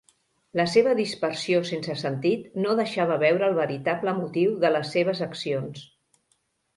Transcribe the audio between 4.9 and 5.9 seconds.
seves accions.